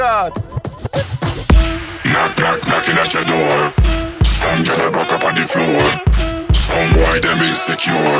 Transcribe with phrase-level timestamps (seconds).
[0.00, 0.32] card.
[2.06, 3.56] Knock, knock, knocking at your door.
[4.24, 5.84] Some girl back up on the floor.
[6.54, 8.16] Some boy them insecure.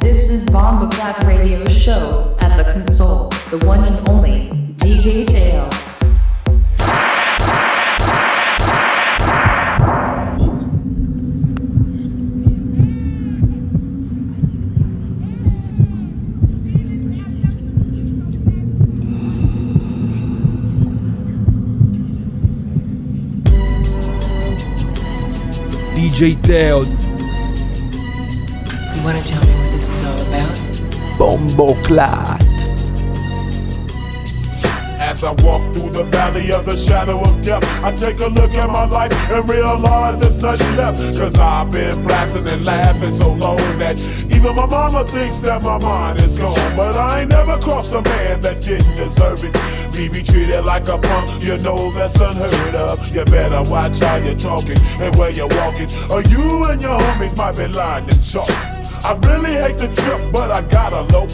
[0.00, 5.43] This is Bomboclat Radio Show at the console, the one and only DJ Teo.
[26.14, 26.86] DJ Teo, You
[29.02, 30.54] want to tell me what this is all about?
[31.18, 32.40] Bomboclat.
[35.00, 38.52] As I walk through the valley of the shadow of death, I take a look
[38.54, 40.98] at my life and realize there's nothing left.
[41.18, 45.78] Cause I've been blasting and laughing so long that even my mama thinks that my
[45.78, 46.76] mind is gone.
[46.76, 49.52] But I ain't never crossed a man that didn't deserve it.
[49.94, 53.14] Me be treated like a punk, you know that's unheard of.
[53.14, 57.36] You better watch how you're talking and where you're walking, or you and your homies
[57.36, 58.50] might be lying to chalk.
[59.04, 61.28] I really hate the trip, but I gotta low.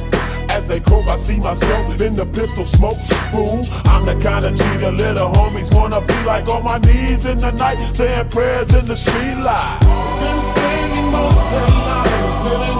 [0.50, 2.98] As they croak, I see myself in the pistol smoke.
[3.32, 7.40] Fool, I'm the kind of G little homies wanna be like on my knees in
[7.40, 9.78] the night, saying prayers in the street light.
[10.20, 12.79] Been spending most of their lives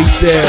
[0.00, 0.40] DJ Teo,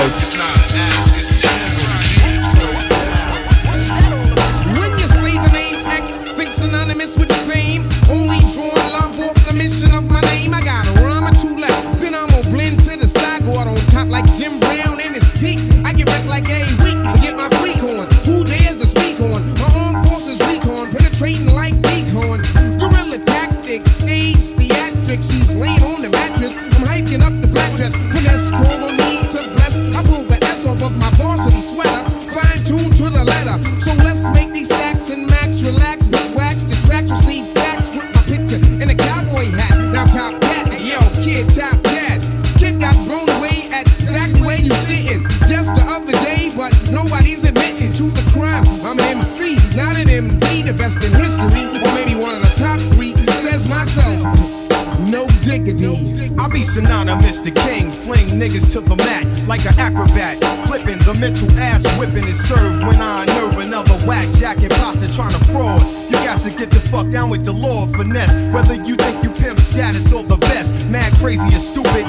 [4.79, 7.83] When you say the name X, think synonymous with fame.
[8.07, 10.53] Only drawn love off the mission of my name.
[10.53, 11.99] I got a rhyme or two left.
[11.99, 15.19] Then I'm gonna blend to the side, go out on top like Jim Brown in
[15.19, 15.59] his peak.
[15.83, 18.07] I get wrecked like a week and get my freak on.
[18.23, 19.43] Who dares to speak on?
[19.59, 22.39] My armed forces recon, penetrating like decon.
[22.79, 25.27] Guerrilla tactics, stage theatrics.
[25.27, 26.55] He's laying on the mattress.
[26.55, 27.99] I'm hiking up the black dress.
[66.91, 68.35] Fuck down with the law of finesse.
[68.53, 72.03] Whether you think you pimp status or the best, mad, crazy, or stupid,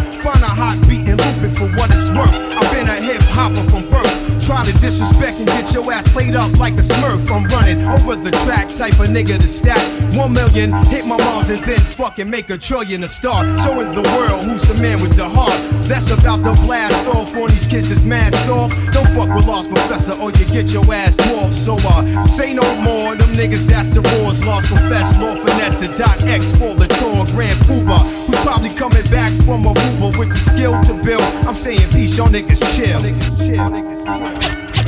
[5.92, 7.30] ass played up like a smurf.
[7.30, 9.82] I'm running over the track, type of nigga to stack.
[10.16, 13.44] One million, hit my moms and then fucking make a trillion a star.
[13.58, 15.52] Showing the world who's the man with the heart.
[15.84, 18.04] That's about to blast off on these kids that's
[18.46, 18.74] soft.
[18.92, 21.54] Don't fuck with Lost Professor or you get your ass dwarfed.
[21.54, 23.14] So uh, say no more.
[23.14, 24.46] Them niggas that's the wars.
[24.46, 28.00] Lost Professor, Lord Finesse, Dot X for the Tron Grand Puba.
[28.26, 31.22] Who's probably coming back from Aruba with the skill to build.
[31.46, 32.98] I'm saying peace, y'all niggas chill.
[32.98, 34.51] Niggas chill, niggas chill.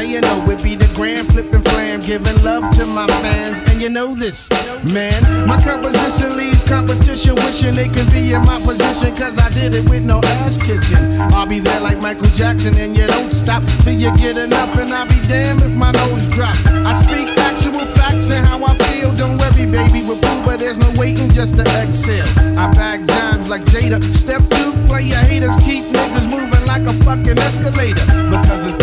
[0.00, 3.90] It's not rap, be the grand act, it's giving love to my fans, and you
[3.90, 4.48] know this,
[4.96, 5.20] man.
[5.44, 9.84] My composition leaves competition wishing they could be in my position, cause I did it
[9.92, 10.96] with no ass kissing.
[11.36, 14.88] I'll be there like Michael Jackson, and you don't stop till you get enough, and
[14.88, 16.56] I'll be damned if my nose drop.
[16.80, 19.12] I speak actual facts and how I feel.
[19.12, 22.24] Don't worry, baby, with boo, but there's no waiting just to exhale.
[22.56, 24.00] I bag dimes like Jada.
[24.16, 28.08] Step two, play your haters, keep niggas moving like a fucking escalator.
[28.32, 28.80] Because it's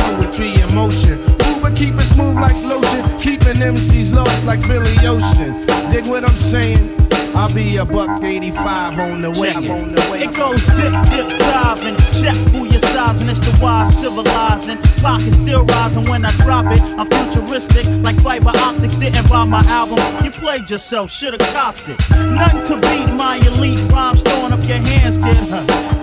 [0.78, 1.18] motion.
[1.50, 5.52] Uber keep it smooth like lotion, keeping MCs lost like Billy Ocean.
[5.90, 6.94] Dig what I'm saying?
[7.36, 9.54] I'll be a buck 85 on the way.
[9.54, 9.94] On.
[10.18, 11.96] It goes dip, dip, diving.
[12.10, 13.30] Check who you're sizing.
[13.30, 14.78] It's the wise civilizing.
[15.02, 16.82] Pocket still rising when I drop it.
[16.98, 18.96] I'm futuristic, like fiber optics.
[18.96, 20.00] Didn't buy my album.
[20.26, 21.98] You played yourself, should've copped it.
[22.34, 24.24] Nothing could beat my elite rhymes.
[24.24, 25.38] Throwing up your hands, kid.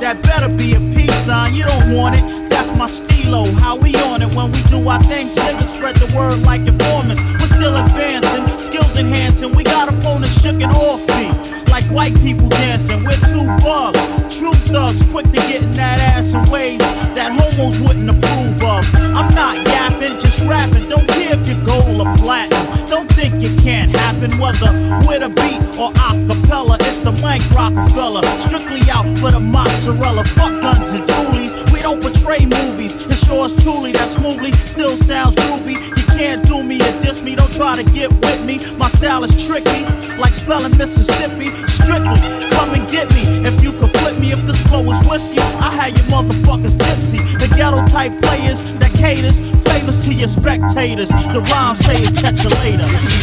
[0.00, 1.52] That better be a peace sign.
[1.52, 2.43] You don't want it.
[2.72, 3.44] My stilo.
[3.60, 5.36] How we on it when we do our things.
[5.36, 7.22] Niggas spread the word like informants.
[7.38, 9.54] We're still advancing, skills enhancing.
[9.54, 11.34] We got opponents shook and off beat.
[11.68, 13.04] Like white people dancing.
[13.04, 14.00] We're two bugs.
[14.38, 16.78] True thugs, quick to get in that ass in ways
[17.14, 18.82] that homos wouldn't approve of.
[19.14, 20.88] I'm not yapping, just rapping.
[20.88, 22.86] Don't care if you're gold or platinum.
[22.86, 24.68] Don't think it can't happen, whether
[25.08, 26.76] with a beat or acapella.
[26.84, 28.22] It's the Mike Rockefeller.
[28.36, 30.24] Strictly out for the mozzarella.
[30.36, 31.52] Fuck guns and toolies.
[31.72, 33.06] We don't portray movies.
[33.06, 35.76] It It's yours truly that smoothly still sounds groovy.
[35.96, 37.34] You can't do me or diss me.
[37.34, 38.58] Don't try to get with me.
[38.76, 39.86] My style is tricky,
[40.18, 41.48] like spelling Mississippi.
[41.66, 42.20] Strictly,
[42.52, 43.24] come and get me.
[43.48, 47.20] If you could flip me, if this flow is whiskey, I had your motherfuckers tipsy.
[47.38, 51.08] The ghetto type players that caters favors to your spectators.
[51.08, 53.13] The rhyme say catch you later.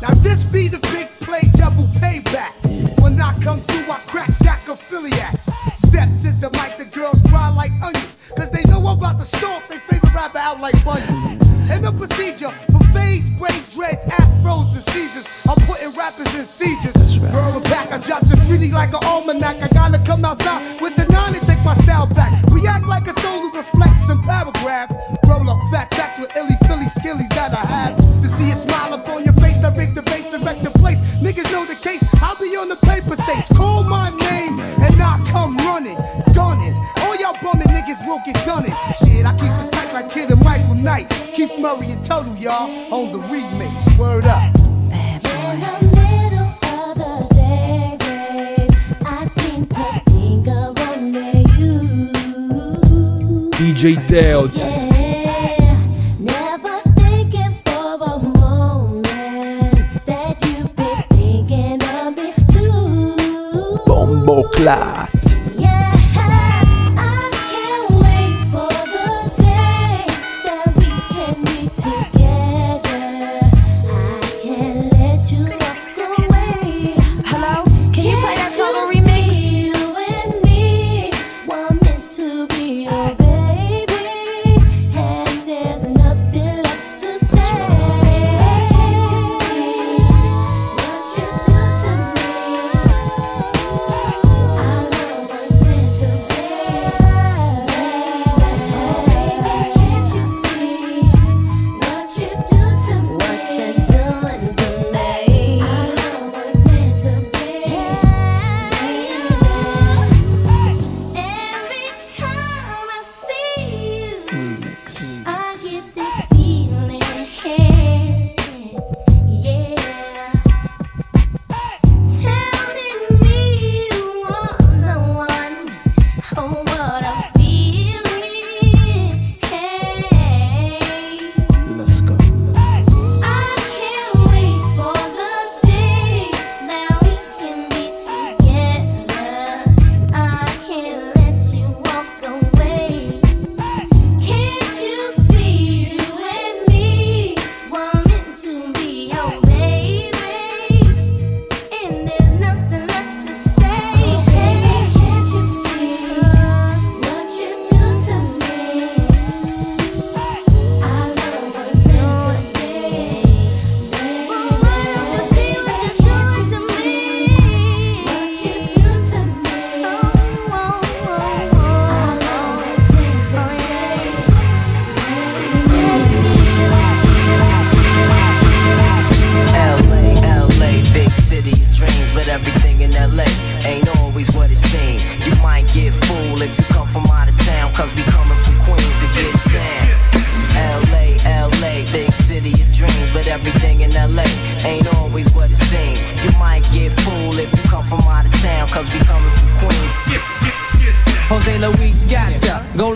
[0.00, 2.52] Now this be the big play double payback.
[3.02, 5.50] When I come through, I crack sacrophiliacs.
[5.86, 8.16] Step to the mic, the girls cry like onions.
[8.36, 11.48] Cause they know I'm about to stomp their favorite rapper out like bunions.
[11.70, 15.24] And the procedure from fades, braids, dreads, afros, and seizures.
[15.48, 17.18] I'm putting rappers in seizures.
[17.18, 18.36] Girl, I'm back, I dropped you
[18.72, 19.62] like an almanac.
[19.62, 20.91] I gotta come outside with
[54.12, 54.81] DJ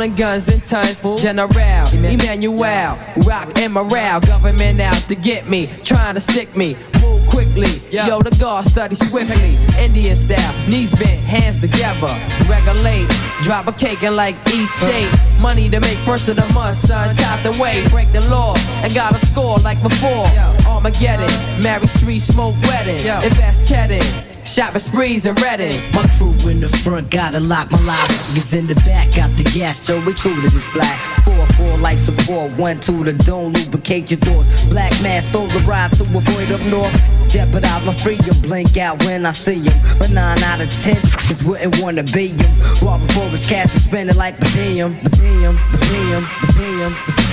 [0.06, 1.00] Rolling guns and tons.
[1.20, 1.48] General
[1.92, 2.96] Emmanuel,
[3.26, 4.20] rock and morale.
[4.20, 6.76] Government out to get me, trying to stick me.
[7.00, 9.56] Move quickly, yo, the guard study swiftly.
[9.82, 12.06] Indian style, knees bent, hands together.
[12.48, 13.08] Regulate,
[13.42, 15.10] drop a cake and like East State.
[15.40, 17.12] Money to make first of the month, son.
[17.12, 20.26] Chop the way, break the law, and got a score like before.
[20.68, 21.30] Armageddon,
[21.62, 23.00] Mary Street, smoke wedding.
[23.24, 23.98] Invest cheddar,
[24.46, 25.74] shopping sprees and Redding.
[25.92, 28.08] My crew in the front, gotta lock my live.
[28.08, 31.00] Niggas in the back, got the gas, so we true to this black.
[31.24, 34.66] Four, four light support, one, two, the don't lubricate your doors.
[34.68, 37.25] Black man stole the ride to avoid up north.
[37.28, 39.98] Jeopardize my freedom, blink out when I see him.
[39.98, 42.60] But nine out of ten niggas wouldn't wanna be him.
[42.82, 45.56] Raw before his cash spend it like per diem, per diem.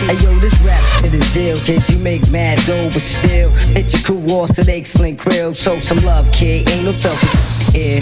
[0.03, 1.87] Hey yo, this rap shit is ill, kid.
[1.89, 5.53] You make mad dough, but still hit your crew off to the excellent grill.
[5.53, 6.69] Show some love, kid.
[6.69, 8.01] Ain't no selfish here.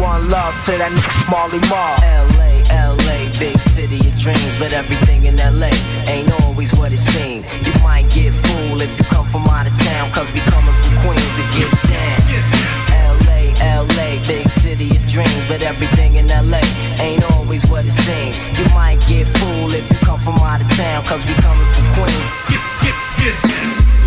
[0.00, 1.94] One love to that nigga Marley Marl.
[2.02, 5.70] LA, LA, big city of dreams, but everything in LA
[6.08, 7.44] ain't always what it seems.
[7.64, 10.59] You might get fooled if you come from out of town, cause we from
[11.10, 12.20] Queens, it gets down.
[13.26, 16.60] LA, LA, big city of dreams, but everything in LA
[17.00, 18.38] ain't always what it seems.
[18.56, 21.94] You might get fooled if you come from out of town, cause we coming from
[21.94, 23.59] Queens.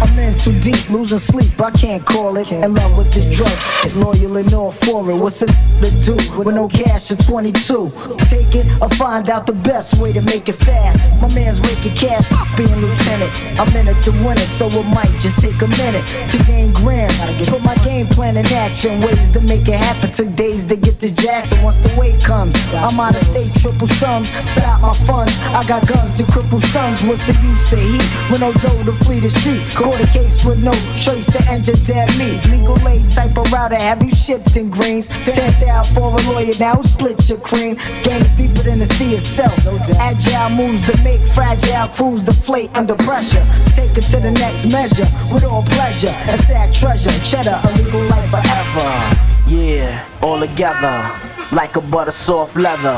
[0.04, 2.52] I'm in too deep, losing sleep, I can't call it.
[2.52, 5.16] In love with this drug, loyal and all for it.
[5.16, 7.92] What's a to do with no cash at 22?
[8.28, 11.00] Take it or find out the best way to make it fast.
[11.22, 12.24] My man's raking cash,
[12.58, 13.32] being lieutenant.
[13.58, 16.74] I'm in it to win it, so it might just take a minute to gain
[16.74, 17.18] grams.
[17.48, 20.12] Put my game plan in action, ways to make it happen.
[20.12, 21.64] Took days to get to Jackson.
[21.64, 24.30] Once the weight comes, I'm out of state, triple sums.
[24.30, 27.04] Stop my funds, I got guns to cripple sons.
[27.04, 29.64] What's the use of heat with no dough to flee the street?
[29.72, 32.40] Caught a case with no trace of engine dead meat.
[32.50, 35.08] Legal aid type of router, have you shipped in greens?
[35.08, 37.78] Tenth out for a lawyer, now split your cream?
[38.04, 39.54] Game's deeper than the sea itself.
[40.00, 43.46] Agile moves to make fragile crews deflate under pressure.
[43.76, 46.16] Take it to the next measure with all pleasure.
[46.30, 49.30] And stack treasure, cheddar, a legal life forever.
[49.48, 51.12] Yeah, all together,
[51.52, 52.98] like a butter soft leather.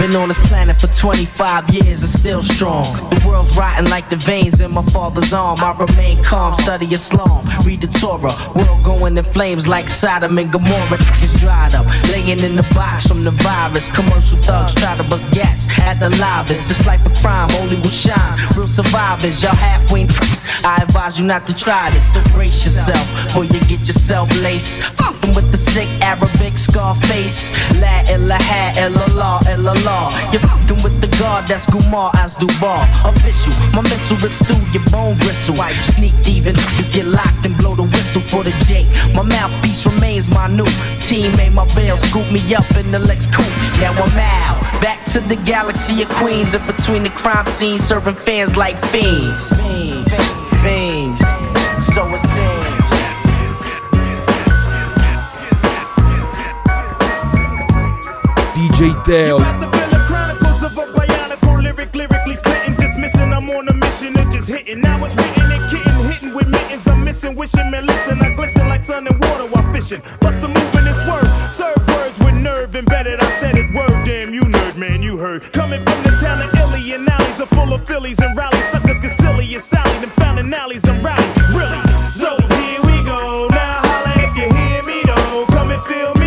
[0.00, 2.84] Been on this planet for 25 years and still strong.
[3.10, 5.58] The world's rotting like the veins in my father's arm.
[5.60, 8.32] I remain calm, study Islam, read the Torah.
[8.56, 10.96] World going in flames like Sodom and Gomorrah.
[11.20, 13.88] It's dried up, laying in the box from the virus.
[13.88, 16.68] Commercial thugs try to bust gas at the livest.
[16.68, 18.38] This life of crime only will shine.
[18.56, 20.06] Real survivors, y'all halfway.
[20.64, 22.10] I advise you not to try this.
[22.32, 24.80] Brace yourself, or you get yourself laced.
[25.70, 27.52] Sick Arabic Scarface.
[27.78, 30.10] La ilaha illallah illallah.
[30.32, 32.82] You're fucking with the god that's Gumar as Dubar.
[33.06, 35.54] Official, my missile rips through your bone gristle.
[35.54, 38.88] Wipe sneak thieving niggas get locked and blow the whistle for the Jake.
[39.14, 40.66] My mouthpiece remains my new
[40.98, 41.52] teammate.
[41.52, 43.54] My bail scoop me up in the Lex coupe.
[43.78, 46.52] Now I'm out, back to the galaxy of Queens.
[46.52, 49.50] In between the crime scenes, serving fans like fiends.
[49.56, 50.14] Fiends,
[50.62, 51.20] fiends.
[51.94, 52.59] So it seems.
[58.80, 59.38] DJ Teo.
[59.38, 63.30] Chronicles of a bionicle lyric, lyrically spitting, dismissing.
[63.30, 64.80] I'm on a mission and just hitting.
[64.80, 66.88] Now it's written and kitten, hitting with mittens.
[66.88, 68.18] I'm missing, wishing, man, listen.
[68.22, 70.00] I glisten like sun and water while fishing.
[70.22, 71.28] Bust the move in this word.
[71.58, 73.20] Serve words with nerve embedded.
[73.20, 75.52] I said it word, damn you nerd, man, you heard.
[75.52, 78.64] Coming from the town of Illy and alleys are full of Phillies and rallies.
[78.72, 81.36] Suckers get silly and Sally, them found in alleys and rallies.
[81.52, 81.82] Really?
[82.16, 83.46] So here we go.
[83.48, 85.44] Now holla if you hear me though.
[85.50, 86.19] Come and feel me.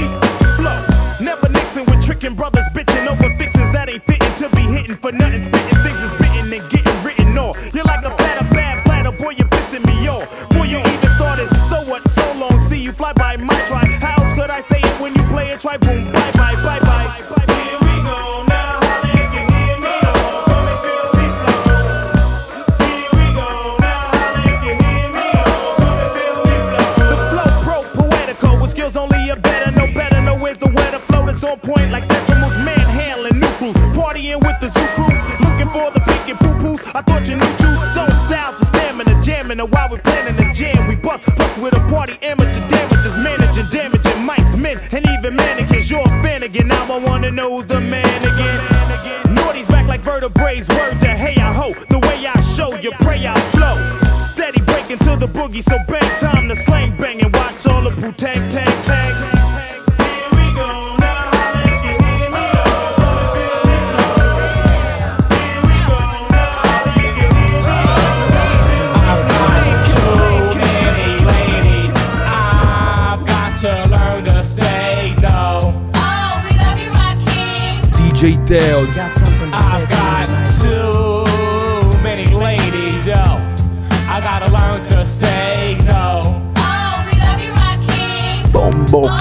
[2.32, 5.42] Brothers, bitching over fixins that ain't fitting to be hitting for nothing.
[5.42, 7.60] Spitting things is spitting and getting written off.
[7.74, 10.24] You're like a platter, bad platter, boy, you're pissing me off.
[10.52, 13.86] Boy, you even started, so what, so long, see you fly by my try.
[14.00, 16.33] How else could I say it when you play a Try boom, bye.
[29.86, 31.00] No better, no where's the weather.
[31.00, 35.14] Flow that's on point like decimals, manhandling new crews, partying with the zoo crew,
[35.44, 36.78] looking for the pink and poo.
[36.94, 40.54] I thought you knew two stone styles of stamina, jamming, and while we planning the
[40.54, 42.62] jam, we bust plus with a party amateur.
[42.70, 45.90] Damages, managing, damaging mice, men, and even mannequins.
[45.90, 49.36] You're a fan again, now I wanna know who's the man again.
[49.36, 53.28] Naughty's back like vertebrae's word to hey I ho, the way I show you pray
[53.28, 53.76] I flow.
[54.34, 58.12] Steady breaking to the boogie, so bang time to slang and watch all the boo
[58.14, 58.40] tag
[78.24, 78.54] got to
[78.96, 79.44] to say no.
[79.44, 79.52] DJ Teo.
[79.52, 80.28] I've got
[80.62, 83.16] too many ladies, yo.
[84.08, 86.22] I gotta learn to say no.
[86.56, 88.54] Oh, we love you, Rakim.
[88.54, 89.20] Bombo oh,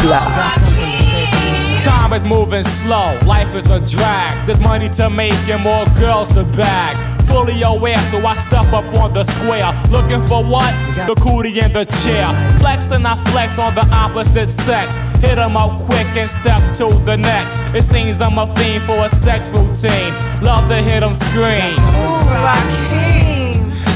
[1.81, 4.47] Time is moving slow, life is a drag.
[4.47, 7.12] There's money to make and more girls to bag.
[7.33, 9.73] Fully aware, so I step up on the square.
[9.91, 10.71] Looking for what?
[11.09, 12.27] The cootie in the chair.
[12.59, 14.99] Flex and I flex on the opposite sex.
[15.25, 17.57] Hit 'em up quick and step to the next.
[17.75, 20.13] It seems I'm a fiend for a sex routine.
[20.43, 23.32] Love to hit 'em scream.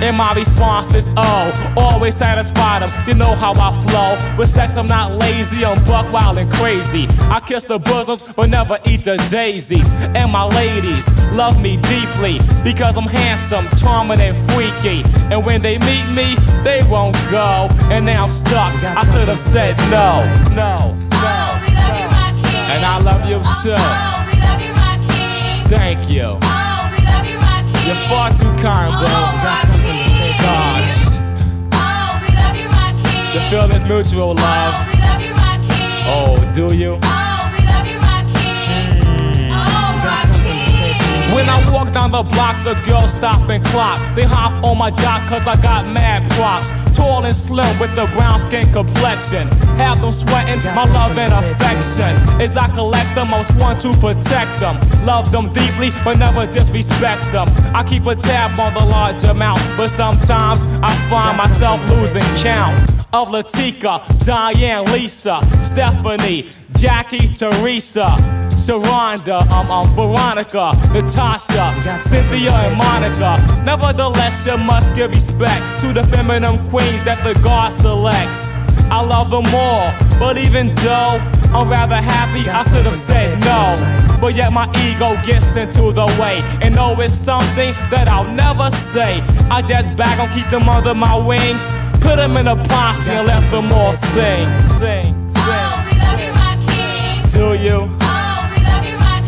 [0.03, 2.91] And my response is oh, always satisfy them.
[3.09, 4.37] You know how I flow.
[4.39, 7.07] With sex, I'm not lazy, I'm buck wild and crazy.
[7.31, 9.89] I kiss the bosoms, but never eat the daisies.
[10.15, 15.03] And my ladies love me deeply because I'm handsome, charming, and freaky.
[15.33, 17.69] And when they meet me, they won't go.
[17.91, 18.73] And now I'm stuck.
[18.85, 20.23] I should have said no,
[20.55, 21.67] no, oh, no.
[22.69, 23.75] And I love you oh, too.
[23.75, 24.75] Oh, we love you,
[25.69, 26.39] Thank you.
[26.43, 26.76] Oh,
[27.87, 29.07] You're far too kind, bro.
[30.43, 31.07] Gosh.
[31.73, 33.15] Oh, we love you, Rocky.
[33.33, 34.75] The feeling's mutual, love.
[36.09, 36.99] Oh, do you?
[41.33, 44.01] When I walk down the block, the girls stop and clock.
[44.17, 46.86] They hop on my jock cause I got mad props.
[46.97, 49.49] Tall and slim with the brown skin complexion.
[49.77, 52.17] Have them sweating, my love and affection.
[52.41, 54.81] As I collect them, most want to protect them.
[55.05, 57.49] Love them deeply, but never disrespect them.
[57.75, 62.75] I keep a tab on the large amount, but sometimes I find myself losing count
[63.13, 68.17] of Latika, Diane, Lisa, Stephanie, Jackie, Teresa,
[68.57, 73.37] Sharonda, I'm um, um, Veronica, Natasha, Cynthia, and Monica.
[73.65, 78.57] Nevertheless, you must give respect to the feminine queens that the God selects.
[78.91, 81.21] I love them all, but even though
[81.53, 83.77] I'm rather happy, I should have said no.
[84.21, 88.71] But yet my ego gets into the way, and know it's something that I'll never
[88.71, 89.21] say.
[89.51, 91.57] I just back on keep them under my wing.
[92.01, 95.45] Put them in a posse and let them all sing, sing, sing.
[97.33, 98.06] Do you?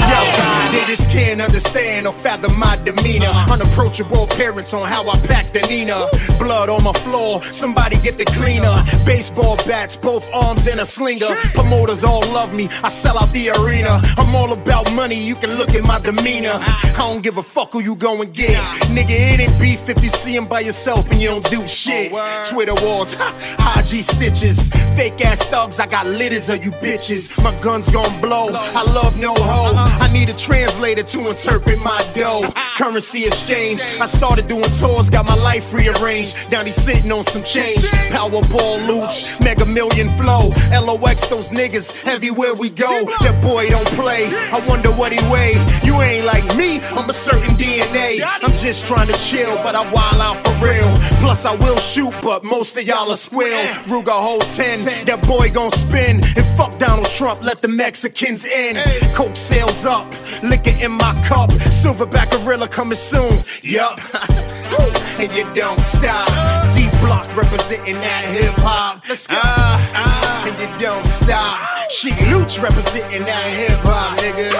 [0.00, 3.32] yo, they just can't understand or fathom my demeanor.
[3.50, 6.06] Unapproachable appearance on how I pack the Nina.
[6.38, 8.74] Blood on my floor, somebody get the cleaner.
[9.04, 11.34] Baseball bats, both arms and a slinger.
[11.54, 14.00] Promoters all love me, I sell out the arena.
[14.16, 16.58] I'm all about money, you can look at my demeanor.
[16.60, 18.56] I don't give a fuck who you go and get.
[18.88, 22.12] Nigga, it ain't beef if you see him by yourself and you don't do shit.
[22.48, 24.72] Twitter wars, ha, G stitches.
[24.96, 27.42] Fake ass thugs, I got litters of you bitches.
[27.42, 29.89] My gun's gon' blow, I love no hoe.
[30.00, 32.50] I need a translator to interpret my dough.
[32.76, 36.50] Currency exchange, I started doing tours, got my life rearranged.
[36.50, 37.82] Now he's sitting on some change.
[38.10, 40.52] Powerball looch, mega million flow.
[40.72, 43.04] LOX, those niggas, everywhere we go.
[43.20, 45.54] That boy don't play, I wonder what he weigh.
[45.84, 48.20] You ain't like me, I'm a certain DNA.
[48.24, 50.88] I'm just trying to chill, but I wild out for real.
[51.20, 53.64] Plus, I will shoot, but most of y'all are squill.
[53.84, 56.16] Ruger hold 10, that boy gon' spin.
[56.36, 58.76] And fuck Donald Trump, let the Mexicans in.
[59.14, 60.04] Coke sales up,
[60.42, 61.50] liquor in my cup.
[61.50, 63.32] Silverback gorilla coming soon.
[63.62, 63.98] Yup.
[65.18, 66.28] and you don't stop.
[66.74, 69.02] D block representing that hip hop.
[69.28, 71.58] Ah, ah, and you don't stop.
[71.90, 74.50] Sheek Louch representing that hip hop, nigga.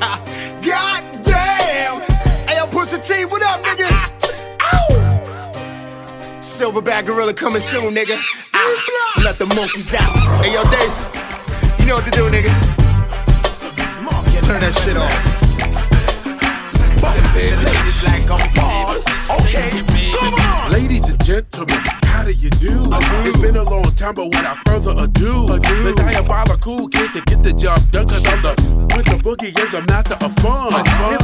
[0.66, 2.00] God damn.
[2.46, 3.88] Hey, yo, Pusha T, what up, nigga?
[6.40, 8.18] Silverback gorilla coming soon, nigga.
[8.54, 10.40] Ah, let the monkeys out.
[10.40, 11.02] Hey, yo, Daisy,
[11.78, 12.87] you know what to do, nigga.
[14.42, 15.18] Turn that shit off.
[17.98, 18.96] Ladies like I'm bald.
[19.40, 19.82] Okay,
[20.18, 20.72] come on.
[20.72, 22.88] Ladies and gentlemen, how do you do?
[23.26, 27.52] It's been a long time, but without further ado, the diabolical kid to get the
[27.52, 30.72] job done, cause I'm the with the boogie and the master of a fun.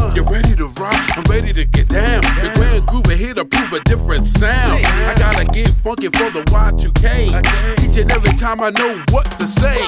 [0.09, 2.23] If you're ready to rock, I'm ready to get down.
[2.23, 4.85] The grand groove is here to prove a different sound.
[4.85, 7.85] I gotta get funky for the Y2K.
[7.85, 9.79] Each and every time I know what to say.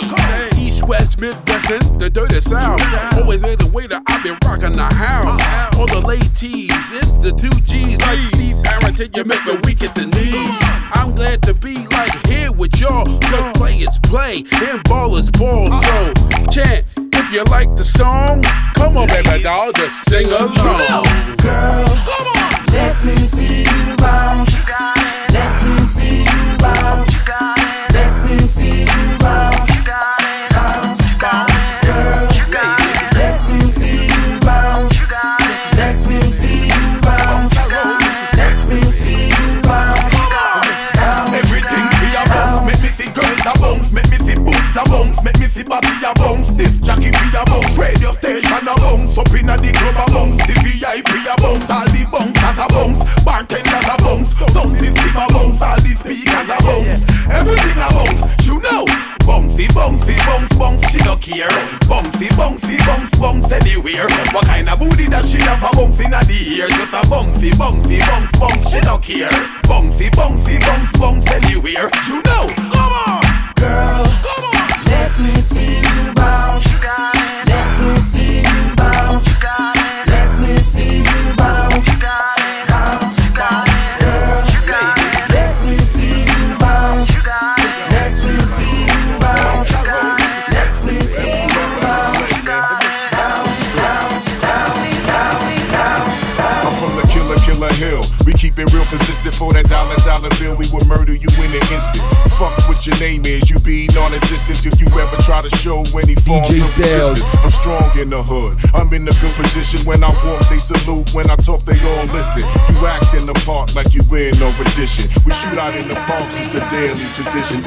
[0.58, 2.80] East, West, Midwest, and the dirty South.
[3.14, 5.40] Always in the way that I've been rocking the house.
[5.40, 5.80] Uh-huh.
[5.80, 9.94] All the ladies and the two G's like Steve Harrington, you make me weak at
[9.94, 10.56] the knees.
[10.92, 13.04] I'm glad to be like here with y'all.
[13.20, 15.72] Cause play is play and ball is ball.
[15.82, 16.12] So
[16.50, 18.42] chant if you like the song.
[18.74, 21.15] Come on, baby doll, just sing along.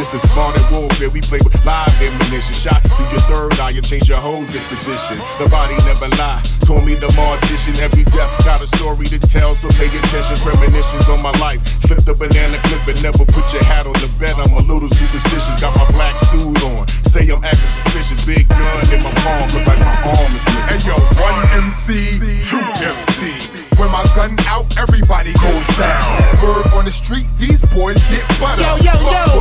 [0.09, 1.11] This is modern warfare.
[1.11, 2.55] We play with live ammunition.
[2.57, 5.21] Shot through your third eye and change your whole disposition.
[5.37, 6.41] The body never lie.
[6.65, 7.77] Call me the mortician.
[7.77, 10.37] Every death got a story to tell, so pay attention.
[10.37, 11.61] Premonitions on my life.
[11.85, 14.33] Slip the banana clip and never put your hat on the bed.
[14.33, 15.61] I'm a little superstitious.
[15.61, 16.87] Got my black suit on.
[17.05, 18.25] Say I'm acting suspicious.
[18.25, 20.73] Big gun in my palm, look like my arm is missing.
[20.73, 21.37] Hey yo, one
[21.69, 22.17] MC,
[22.49, 23.59] two MC.
[23.79, 26.03] When my gun out, everybody goes down.
[26.43, 28.61] Word on the street, these boys get butter.
[28.61, 28.88] Yo, yo, Fuck yo.
[28.88, 28.88] with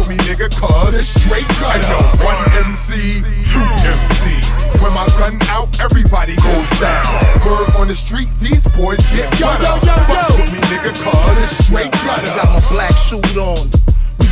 [0.09, 1.85] me, nigga, cuz it's straight gutter.
[1.85, 3.21] Hey yo, one MC,
[3.53, 4.81] two MC.
[4.83, 7.05] When my gun out, everybody goes down.
[7.45, 9.65] Word on the street, these boys get Yo, butter.
[9.65, 12.27] yo, yo, Fuck with me, nigga, cuz it's straight gutter.
[12.37, 13.71] Got my black suit on.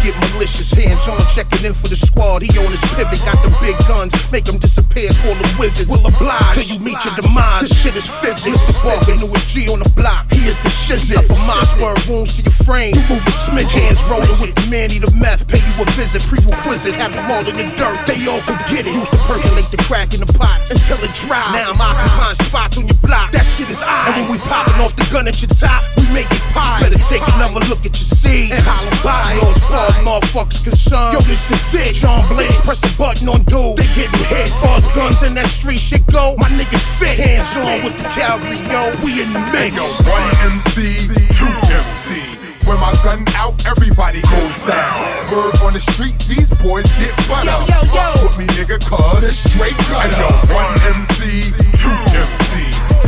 [0.06, 2.46] Get malicious, hands on, checking in for the squad.
[2.46, 5.90] He on his pivot, got the big guns, make them disappear, call them wizards.
[5.90, 7.66] Will oblige till you meet your demise.
[7.66, 8.54] This shit is physics.
[8.54, 8.78] Mr.
[8.86, 11.26] Barker, newest G on the block, he is the shizzit.
[11.26, 12.94] For Mossberg, wounds to your frame.
[12.94, 15.42] You move a smidge, hands rolling with the Manny the meth.
[15.50, 17.98] Pay you a visit, prerequisite, have them all in the dirt.
[18.06, 18.94] They all could get it.
[18.94, 21.50] Used to percolate the crack in the pot until it dry.
[21.50, 23.34] Now I'm occupying spots on your block.
[23.34, 24.14] That shit is I.
[24.14, 26.78] And when we popping off the gun at your top, we make it pie.
[26.78, 29.34] Better take another look at your seed and holler by.
[29.66, 31.94] Far as motherfuckers concerned, yo, this is it.
[31.94, 33.76] John Blaze, press the button on dude.
[33.78, 34.48] They getting hit.
[34.60, 37.18] Far as guns in that street shit go, my niggas fit.
[37.18, 38.92] Hands on with the cavalry, yo.
[39.04, 39.76] We in the mix.
[39.76, 42.20] Yo, one MC, two MC.
[42.66, 45.30] When my gun out, everybody goes down.
[45.30, 47.46] Word on the street, these boys get butter.
[47.46, 47.94] Yo, yo, yo.
[47.94, 50.18] Fuck with me, nigga, cuz it's straight gutter.
[50.18, 52.45] Yo, one MC, two MC.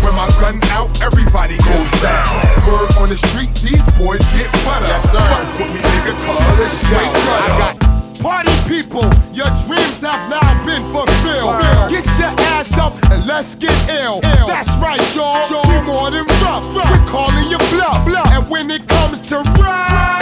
[0.02, 2.28] When my gun out, everybody goes down.
[2.66, 4.86] Word on the street, these boys get butter.
[4.86, 5.20] Yes, sir.
[5.20, 7.54] Fuck with me, nigga, cuz it's straight gutter.
[7.54, 11.54] I got Party people, your dreams have now been fulfilled.
[11.88, 13.72] Get your ass up and let's get
[14.02, 14.20] ill.
[14.22, 15.46] That's right, y'all.
[15.70, 16.66] We more than rough.
[16.74, 18.02] We're calling you bluff.
[18.32, 20.18] And when it comes to rap,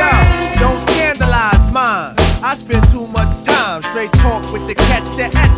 [0.00, 0.10] Yo,
[0.58, 2.14] don't scandalize mine.
[2.42, 4.93] I spend too much time straight talk with the etch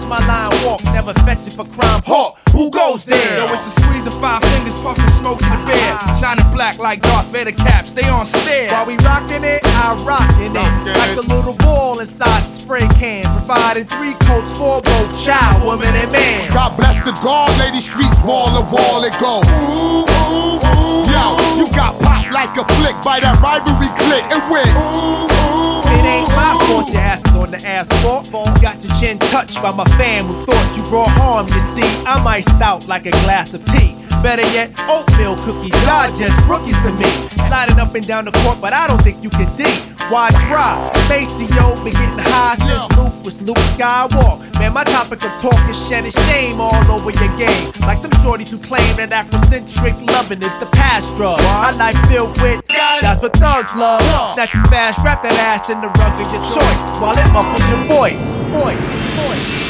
[0.07, 0.83] my line walk.
[0.93, 2.03] Never fetch it for crime.
[2.07, 3.39] Hawk, who goes there?
[3.39, 6.19] Yo, it's a squeeze of five fingers, puffing smoke in the bed.
[6.19, 8.71] Shining black like Darth Vader caps, they on stare.
[8.71, 10.97] While we rockin' it, I rockin' it.
[10.97, 13.25] Like a little ball inside the spray can.
[13.25, 16.51] Providing three coats for both child, woman, and man.
[16.51, 19.43] God bless the guard, lady streets, wall to wall it go.
[19.47, 21.07] Ooh, ooh, ooh.
[21.11, 21.96] Yo, you got
[22.37, 24.69] like a flick by that rivalry click and went.
[24.77, 28.31] Ooh, It ain't my fault your ass on the asphalt.
[28.61, 31.49] Got your chin touched by my fam who thought you brought harm.
[31.49, 33.97] You see, I'm iced out like a glass of tea.
[34.27, 35.71] Better yet, oatmeal cookies.
[35.87, 37.07] Y'all just rookies to me.
[37.47, 39.63] Sliding up and down the court, but I don't think you can D.
[40.11, 40.91] Why try?
[41.07, 44.43] Maceo been getting high since Luke was Luke Skywalk.
[44.59, 47.71] Man, my topic of talk is shedding shame all over your game.
[47.87, 51.39] Like them shorties who claim that Afrocentric loving is the past drug.
[51.47, 54.03] My life filled with that's what thugs love.
[54.35, 57.63] Snatch you fast, wrap that ass in the rug of your choice while it muffles
[57.71, 58.19] your voice,
[58.51, 58.75] voice,
[59.15, 59.66] voice,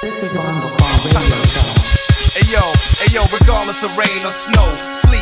[0.00, 0.70] This is on the
[1.10, 1.74] Radio Show.
[2.30, 2.62] Hey yo,
[3.02, 4.70] hey yo, regardless of rain or snow,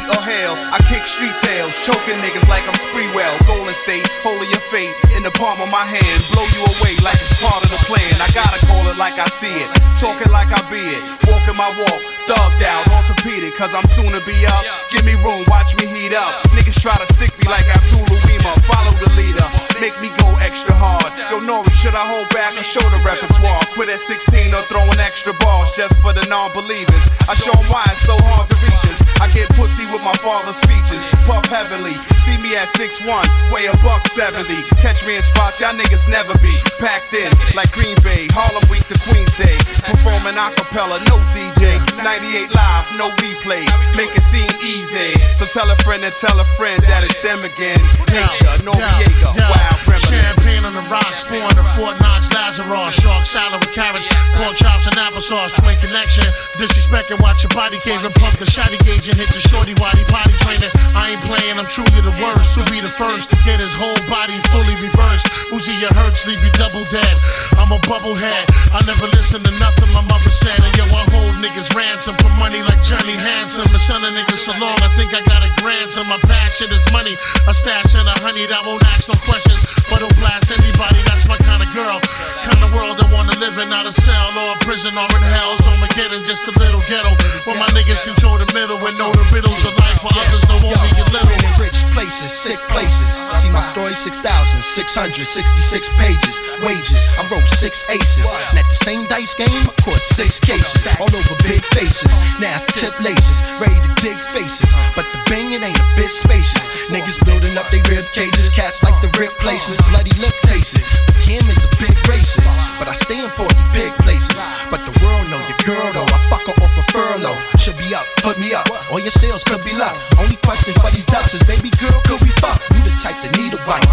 [0.06, 3.34] sleet or I kick street tales, choking niggas like I'm Sprewell.
[3.46, 7.18] Golden State, holding your fate in the palm of my hand, blow you away like
[7.18, 8.12] it's part of the plan.
[8.22, 11.70] I gotta call it like I see it, talking like I be it, walking my
[11.80, 14.62] walk, thugged out, orthopedic, cause I'm soon to be up.
[14.92, 16.30] Give me room, watch me heat up.
[16.54, 19.46] Niggas try to stick me like Abdul Uwima, follow the leader,
[19.82, 21.10] make me go extra hard.
[21.30, 23.62] Yo, Nori, should I hold back or show the repertoire?
[23.74, 27.04] Quit at 16 or throwing extra balls just for the non-believers.
[27.26, 29.05] I show 'em why it's so hard to reach us.
[29.24, 31.08] I get pussy with my father's features.
[31.24, 31.96] Puff heavily.
[32.28, 33.08] See me at 6'1,
[33.50, 34.44] weigh a buck 70.
[34.84, 36.52] Catch me in spots y'all niggas never be.
[36.78, 39.56] Packed in like Green Bay, Harlem Week to Queens Day.
[39.86, 41.78] Performing jamming acapella, no DJ.
[42.02, 43.96] 98 live, no replays.
[43.96, 45.20] Make it seem easy.
[45.36, 47.78] So tell a friend and tell a friend that it's them again.
[48.10, 50.45] Nature, Noreaga, wild remedy.
[50.66, 52.98] On the rocks, pouring the Fort Knox Lazarus.
[52.98, 55.54] Shark salad with carrots, pork chops and applesauce.
[55.62, 56.26] Twin connection,
[56.58, 59.78] disrespect and watch your body cave and pump the shotty gauge and hit the shorty
[59.78, 60.66] waddy potty training.
[60.90, 62.58] I ain't playing, I'm truly the worst.
[62.58, 65.30] Who'll be the first to get his whole body fully reversed?
[65.54, 67.14] Uzi, you hurt, leave you double dead.
[67.54, 68.42] I'm a bubblehead.
[68.74, 70.58] I never listen to nothing my mother said.
[70.58, 73.70] And yo, I hold niggas ransom for money like Johnny Handsome.
[73.70, 76.10] The son of niggas so long, I think I got a grandson.
[76.10, 77.14] My passion is money.
[77.46, 79.75] A stash and a honey that won't ask no questions.
[79.90, 80.50] But don't blast.
[80.50, 81.98] Anybody, that's my kind of girl.
[82.46, 85.24] Kind of world I wanna live in out of cell or a prison or in
[85.26, 85.58] hell.
[85.58, 87.10] So I'm getting just a little ghetto.
[87.46, 89.98] Where my niggas control the middle and know the riddles of life.
[89.98, 91.32] For others know only get little.
[91.32, 93.10] in rich places, sick places.
[93.42, 96.36] See my story, 6,666 pages.
[96.62, 98.26] Wages, I wrote six aces.
[98.52, 100.86] And at the same dice game, I caught six cases.
[101.00, 102.12] All over big faces.
[102.38, 104.70] Now it's tip laces, ready to dig faces.
[104.94, 106.68] But the banging ain't a bit spacious.
[106.92, 108.52] Niggas building up they rib cages.
[108.54, 111.15] Cats like the rip places, bloody lip tastes.
[111.26, 112.46] Kim is a big racist.
[112.78, 114.38] But I stand for 40 big places.
[114.70, 116.06] But the world know your girl though.
[116.06, 117.34] I fuck her off a furlough.
[117.58, 118.66] Should be up, put me up.
[118.90, 119.94] All your sales could be luck.
[120.18, 122.58] Only question for these ducks is, baby girl, could we fuck?
[122.74, 123.86] You the type that need a wife.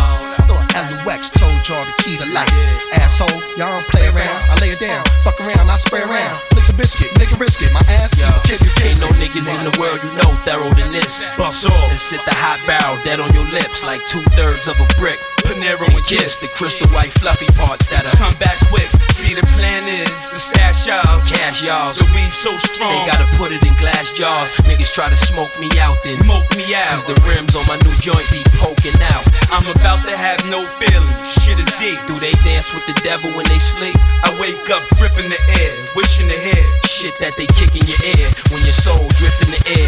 [0.50, 0.66] Thought
[1.06, 2.50] LUX told y'all the key to life.
[2.98, 4.40] Asshole, y'all don't play around.
[4.50, 6.36] I lay it down, fuck around, I spray around.
[6.50, 7.70] Flick a biscuit, nigga risk it.
[7.70, 10.90] My ass, you kick your Ain't no niggas in the world you know thorough than
[10.90, 11.22] this.
[11.38, 14.76] Bust off and sit the hot barrel dead on your lips like two thirds of
[14.82, 15.22] a brick.
[15.46, 18.90] Panero and kiss the crystal white fluffy parts that'll come back quick.
[19.24, 21.96] See the plan is to stash y'all, cash y'all.
[21.96, 24.52] So we so strong, they gotta put it in glass jars.
[24.68, 26.92] Niggas try to smoke me out, then smoke me out.
[26.92, 29.24] Cause the rims on my new joint be poking out.
[29.48, 31.40] I'm about to have no feelings.
[31.40, 31.96] Shit is deep.
[32.04, 33.96] Do they dance with the devil when they sleep?
[34.28, 36.68] I wake up dripping the air, wishing the head.
[36.84, 39.83] Shit that they kick in your ear when your soul drift in the air.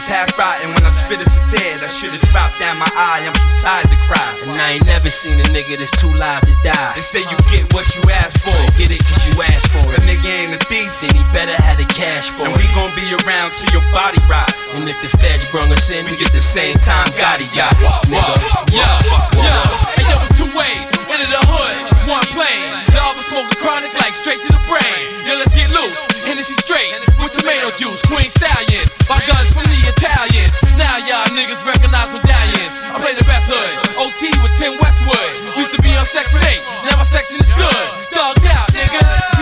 [0.00, 1.76] Is half rotten when I spit it's a tear.
[1.76, 2.00] That has
[2.32, 3.20] dropped down my eye.
[3.20, 4.24] I'm too tired to cry.
[4.48, 6.96] And I ain't never seen a nigga that's too live to die.
[6.96, 8.48] They say you get what you ask for.
[8.48, 10.00] So get it cause you asked for it.
[10.00, 12.56] A nigga ain't a thief, then he better have the cash for and it.
[12.56, 14.48] And we gon' be around till your body rot.
[14.72, 17.76] And if the feds brung us in, we get the same time Gotti got.
[18.08, 18.40] Nigga.
[18.72, 18.88] Yo,
[19.36, 19.58] yo,
[20.00, 20.88] hey yo, it's two ways.
[21.12, 22.74] Into the hood, one plane.
[22.90, 24.98] The other smoking chronic like straight to the brain.
[25.22, 26.02] Yo, let's get loose.
[26.26, 26.90] Hennessy straight
[27.22, 28.02] with tomato juice.
[28.10, 30.58] Queen stallions, buy guns from the Italians.
[30.74, 32.82] Now y'all niggas recognize medallions.
[32.90, 33.70] I play the best hood.
[34.02, 35.30] OT with Tim Westwood.
[35.54, 36.58] Used to be on section 8.
[36.90, 37.86] Now my section is good.
[38.10, 39.39] Thugged out, niggas.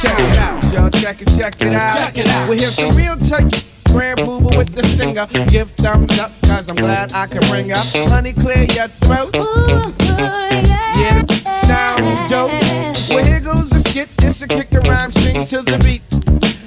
[0.00, 0.90] Check it out, y'all.
[0.90, 1.96] Check it, check it out.
[1.98, 2.48] Check it out.
[2.48, 3.66] We hear some real touch.
[3.88, 5.26] Grand Boo Boo with the singer.
[5.48, 7.84] Give thumbs up, cause I'm glad I can bring up.
[8.08, 9.36] Honey, clear your throat.
[9.36, 11.34] Ooh, Yeah, the
[11.66, 12.52] sound dope.
[13.10, 14.08] Well, here goes the skit.
[14.22, 16.02] It's a kick a rhyme, sing to the beat.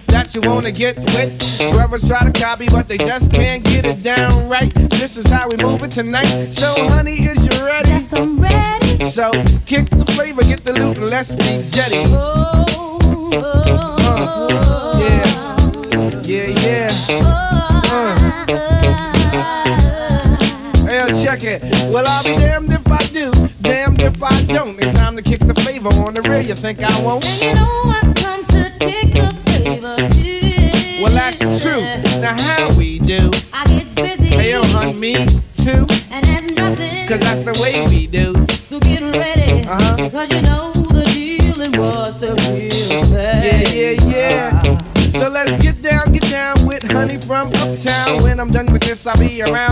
[0.07, 1.71] That you wanna get with.
[1.71, 4.71] Brothers try to copy, but they just can't get it down right.
[4.91, 6.51] This is how we move it tonight.
[6.51, 7.89] So, honey, is you ready?
[7.89, 9.09] Yes, I'm ready.
[9.09, 9.31] So,
[9.65, 12.03] kick the flavor, get the loot, and let's be jetty.
[12.07, 12.65] Oh,
[13.33, 15.25] Yeah,
[16.23, 16.87] yeah, yeah.
[17.09, 18.45] Uh.
[20.85, 21.63] Hey, check it.
[21.91, 24.79] Well, I'll be damned if I do, damned if I don't.
[24.79, 26.45] It's time to kick the flavor on the real.
[26.45, 27.25] You think I won't?
[27.41, 28.12] Well,
[48.53, 49.62] done with this, I'll be around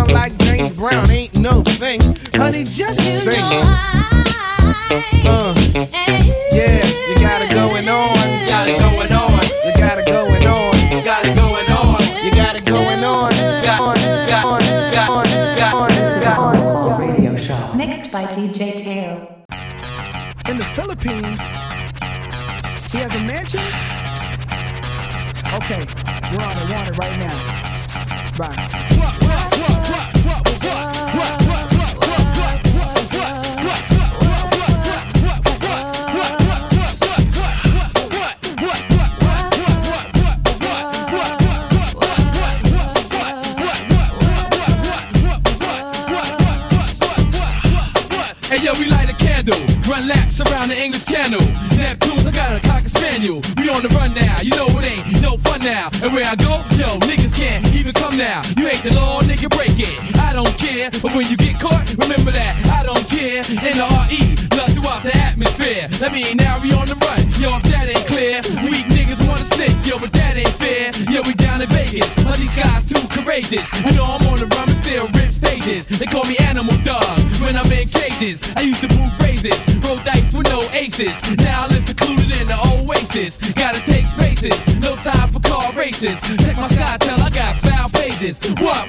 [78.61, 81.17] I used to move phrases, roll dice with no aces.
[81.37, 83.39] Now I live secluded in the oasis.
[83.53, 86.21] Gotta take spaces, no time for car races.
[86.45, 88.39] Check my sky, tell I got foul pages.
[88.61, 88.85] What,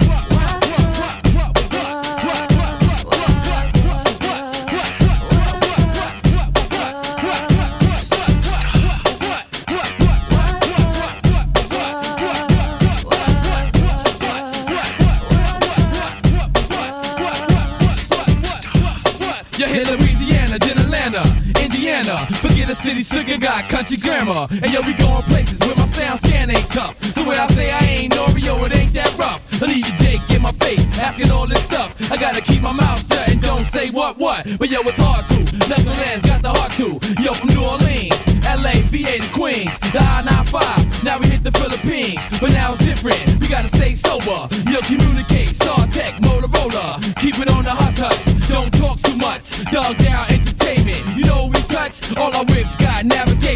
[24.03, 24.47] grammar.
[24.51, 26.99] And yo, we going places where my SoundScan ain't tough.
[27.15, 29.41] So when I say I ain't Oreo, it ain't that rough.
[29.63, 31.95] I leave you Jake in my face, asking all this stuff.
[32.11, 34.47] I gotta keep my mouth shut and don't say what what.
[34.59, 35.39] But yo, it's hard to.
[35.71, 36.99] Knuckleheads got the heart to.
[37.23, 41.05] Yo, from New Orleans, LA, VA to Queens, the I-95.
[41.05, 43.23] Now we hit the Philippines, but now it's different.
[43.41, 44.51] We gotta stay sober.
[44.71, 46.99] Yo, communicate, StarTAC, Motorola.
[47.23, 48.25] Keep it on the hush hush.
[48.49, 49.63] Don't talk too much.
[49.71, 50.42] Dog down entertainment.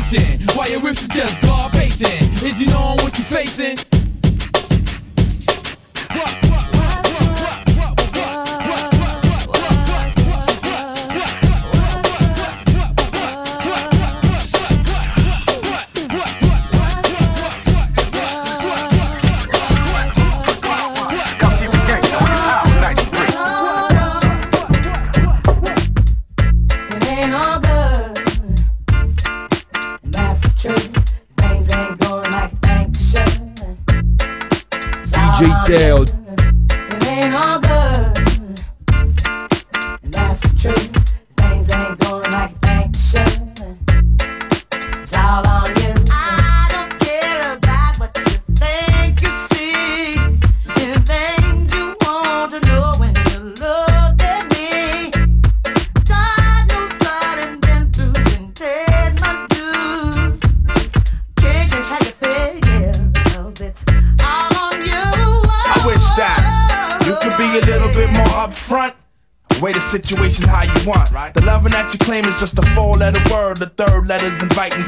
[0.06, 2.44] Why your whips is just garbation.
[2.44, 3.85] Is you knowing what you're facing?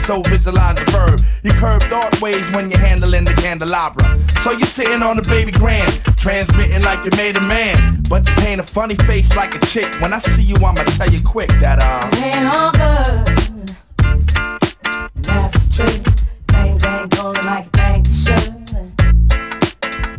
[0.09, 1.21] So visualize the verb.
[1.43, 4.19] You curve thought ways when you're handling the candelabra.
[4.41, 8.03] So you're sitting on the baby grand, transmitting like you made a man.
[8.09, 10.01] But you paint a funny face like a chick.
[10.01, 12.09] When I see you, I'ma tell you quick that, uh.
[12.11, 13.77] It ain't all good.
[15.17, 15.85] That's the.
[16.53, 18.55] Things ain't going like they should.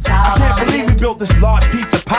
[0.05, 2.18] I can't believe we built this large pizza pie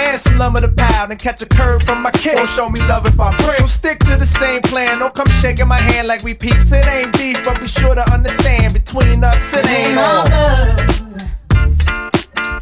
[0.01, 2.35] and some lumber to pound and catch a curve from my kid.
[2.35, 3.57] Don't show me love if I break.
[3.57, 4.99] So stick to the same plan.
[4.99, 6.71] Don't come shaking my hand like we peeps.
[6.71, 10.25] It ain't beef, but be sure to understand between us it ain't all all.
[10.25, 11.01] good.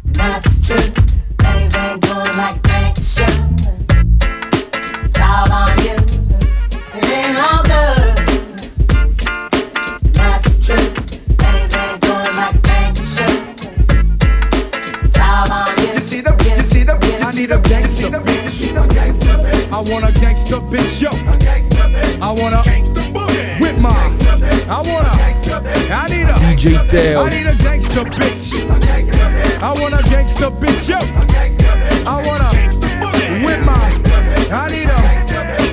[0.04, 0.94] And that's the truth.
[1.38, 3.34] Things ain't going like they should.
[5.04, 5.69] It's all on
[19.80, 21.08] I want a gangster bitch, yo.
[21.08, 23.88] I want a gangsta gangster with my.
[24.68, 25.90] I want a.
[25.90, 27.22] I need a DJ Teo.
[27.22, 28.60] I need a gangster bitch.
[29.62, 30.98] I want a gangster bitch, yo.
[32.06, 32.50] I want a
[33.42, 33.72] with my.
[34.52, 35.00] I need a.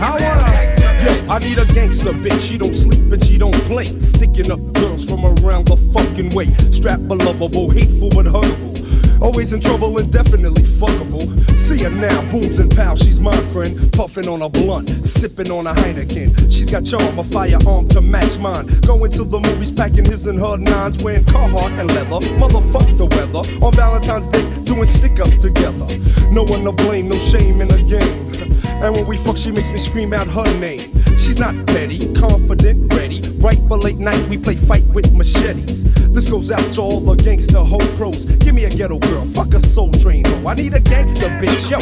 [0.01, 0.63] I want a.
[1.03, 2.39] Yo, I need a gangster bitch.
[2.39, 3.87] She don't sleep and she don't play.
[3.99, 6.45] Sticking up girls from around the fucking way.
[6.71, 8.76] Strap but lovable, hateful but huggable.
[9.21, 11.27] Always in trouble and definitely fuckable.
[11.59, 13.91] See her now, booms and pow, she's my friend.
[13.93, 16.35] Puffing on a blunt, sipping on a Heineken.
[16.51, 18.67] She's got charm, a firearm to match mine.
[18.81, 22.25] Going to the movies, packing his and her nines, wearing Carhartt and leather.
[22.37, 23.65] Motherfuck the weather.
[23.65, 25.87] On Valentine's Day, doing stick ups together.
[26.31, 28.53] No one to blame, no shame in the game.
[28.77, 30.77] And when we fuck, she makes me scream out her name.
[31.17, 33.21] She's not petty, confident, ready.
[33.39, 35.83] Right for late night, we play fight with machetes.
[36.09, 38.25] This goes out to all the gangster hoe pros.
[38.25, 40.47] Give me a ghetto girl, fuck a soul train hoe.
[40.47, 41.77] I need a gangster bitch, yo.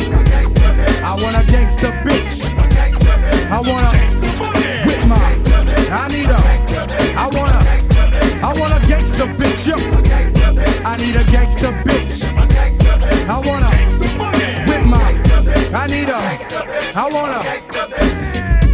[1.04, 2.44] I want a gangster bitch.
[3.50, 5.46] I want a with my.
[5.92, 6.40] I need a.
[7.18, 8.46] I want a.
[8.46, 9.76] I want a gangster bitch, yo.
[10.86, 12.24] I need a gangster bitch.
[13.28, 13.72] I want a
[14.70, 15.12] with my.
[15.74, 16.20] I need a.
[16.96, 18.25] I want a.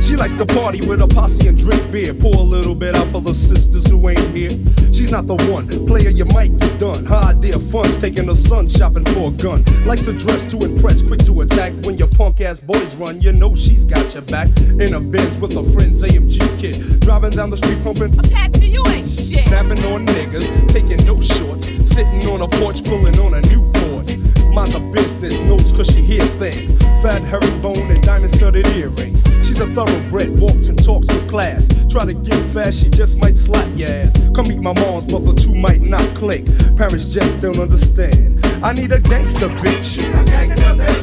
[0.01, 2.13] She likes to party with a posse and drink beer.
[2.13, 4.49] Pour a little bit out for the sisters who ain't here.
[4.91, 5.67] She's not the one.
[5.85, 7.05] Player, you might get done.
[7.05, 9.63] Her idea fun's taking her son shopping for a gun.
[9.85, 11.73] Likes to dress to impress, quick to attack.
[11.85, 14.49] When your punk ass boys run, you know she's got your back.
[14.79, 16.99] In a Benz with her friends, AMG kid.
[17.01, 18.17] Driving down the street pumping.
[18.19, 19.47] Apache, you ain't shit.
[19.47, 21.67] Snapping on niggas, taking no shorts.
[21.87, 24.30] Sitting on a porch, pulling on a new Newport.
[24.53, 26.75] Mind the business, knows cause she hear things.
[27.01, 29.23] Fat herringbone and diamond studded earrings.
[29.47, 31.69] She's a thoroughbred, walks and talks with class.
[31.89, 34.13] Try to get fast, she just might slap your ass.
[34.35, 36.45] Come meet my mom's mother, two might not click.
[36.75, 38.45] Parents just don't understand.
[38.61, 40.03] I need a gangster bitch.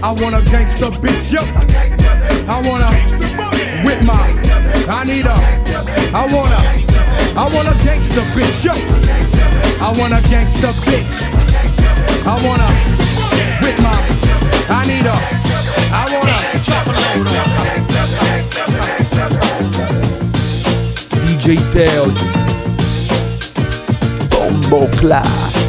[0.03, 1.41] I want a gangster bitch, yo.
[2.53, 2.91] I want a
[3.83, 4.29] with my.
[4.93, 5.39] I need a.
[6.15, 6.61] I want a.
[7.35, 8.73] I want a gangster bitch, yo.
[9.81, 11.23] I want a gangster bitch.
[12.27, 13.08] I want a
[13.71, 15.13] I need a.
[15.93, 16.39] I want a.
[21.13, 22.05] A DJ Teo
[24.31, 25.68] Bombo Clat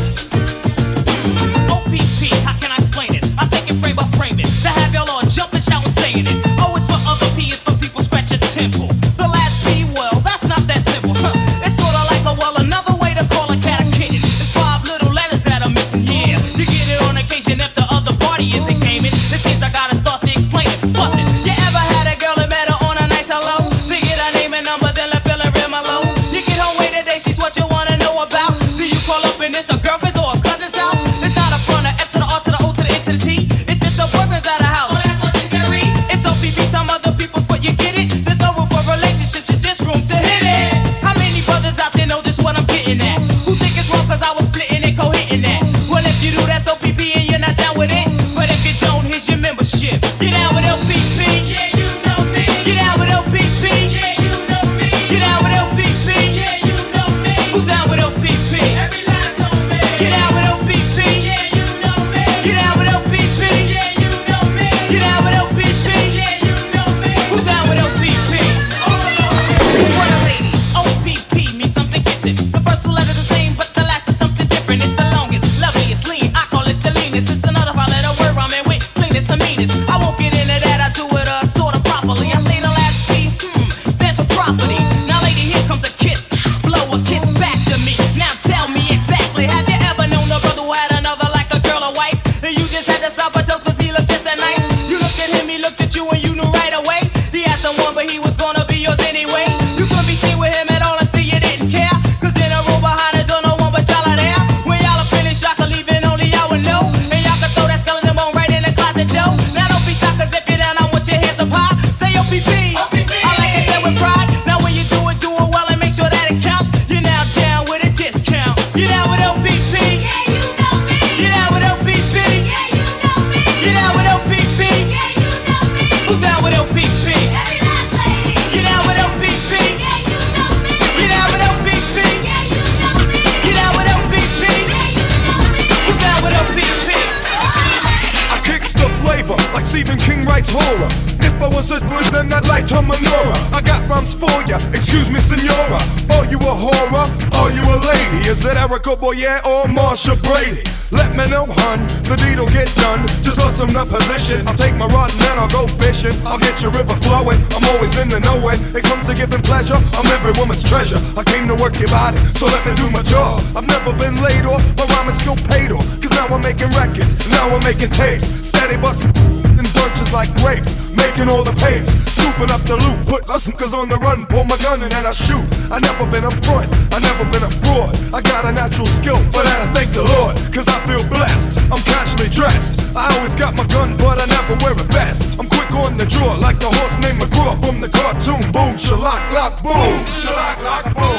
[148.90, 150.64] Erica Boyer or Marcia Brady?
[150.90, 153.06] Let me know, hun, the deed'll get done.
[153.22, 154.48] Just awesome the position.
[154.48, 156.18] I'll take my rod and then I'll go fishing.
[156.26, 157.38] I'll get your river flowing.
[157.54, 159.78] I'm always in the know it comes to giving pleasure.
[159.94, 160.98] I'm every woman's treasure.
[161.16, 163.44] I came to work your body, so let me do my job.
[163.56, 165.86] I've never been laid off, my rhyming skill paid off.
[166.02, 168.48] Cause now I'm making records, now I'm making tapes.
[168.48, 169.14] Steady busting
[169.60, 171.94] in bunches like grapes, making all the papes.
[172.12, 175.12] Scooping up the loot, put cause on the run, pull my gun and then I
[175.12, 175.46] shoot.
[175.72, 177.96] I never been a front, I never been a fraud.
[178.14, 180.36] I got a natural skill, for that I thank the Lord.
[180.54, 182.82] Cause I feel blessed, I'm casually dressed.
[182.96, 185.38] I always got my gun, but I never wear a vest.
[185.40, 188.52] I'm quick on the draw, like the horse named McGraw from the cartoon.
[188.52, 190.06] Boom, shalak, lock, boom.
[190.12, 191.19] Shalak, lock, boom.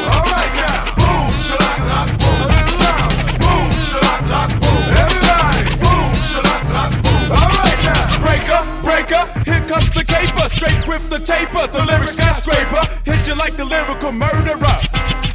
[10.61, 12.85] Straight with the taper, the lyric skyscraper.
[13.07, 14.77] Hit you like the lyrical murderer.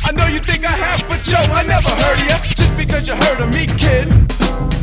[0.06, 2.38] I know you think I have, but yo, I never heard of ya.
[2.54, 4.06] Just because you heard of me, kid.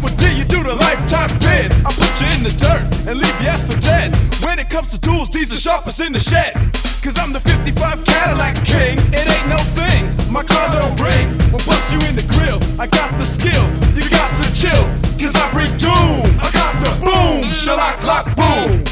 [0.03, 1.71] What do you do to lifetime bid?
[1.87, 4.19] I put you in the dirt and leave you ass for dead.
[4.43, 6.59] When it comes to tools, these are sharpest in the shed.
[7.03, 8.99] Cause I'm the 55 Cadillac king.
[9.15, 10.11] It ain't no thing.
[10.27, 11.39] My car don't ring.
[11.55, 12.59] We'll bust you in the grill.
[12.81, 13.63] I got the skill.
[13.95, 14.91] You got to chill.
[15.23, 16.35] Cause I bring doom.
[16.43, 17.47] I got the boom.
[17.55, 18.83] Shalak lock boom.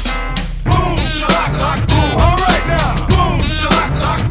[1.01, 1.09] Boom.
[1.09, 2.21] Shalak lock boom.
[2.21, 3.07] Alright now.
[3.07, 3.41] Boom.
[3.41, 4.30] Shalak lock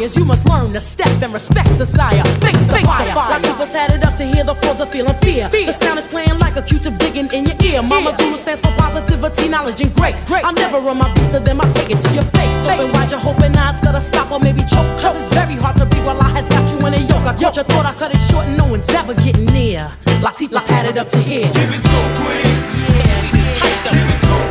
[0.00, 2.24] You must learn to step and respect the sire.
[2.40, 3.12] Face the fire.
[3.12, 5.46] Latifah's had it up to hear the folds of feeling fear.
[5.50, 7.82] The sound is playing like a Q-tip digging in your ear.
[7.82, 10.32] Mama Zulu stands for positivity, knowledge, and grace.
[10.32, 12.66] I'm never on my beast of them, I take it to your face.
[12.66, 14.88] Open wide, you're hoping odds that I stop or maybe choke.
[14.96, 17.28] Cause it's very hard to be while I has got you in a yoke.
[17.28, 19.92] I caught you, thought I cut it short and no one's ever getting near.
[20.24, 21.52] Latifah's had it up to here.
[21.52, 22.48] Give it to a queen.
[22.88, 23.20] Yeah.
[23.84, 24.49] Give it to a